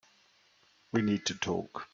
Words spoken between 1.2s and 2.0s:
to talk.